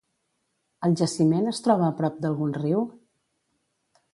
El 0.87 0.95
jaciment 1.01 1.51
es 1.53 1.61
troba 1.67 1.85
a 1.89 1.91
prop 2.01 2.17
d'algun 2.25 2.57
riu? 2.61 2.83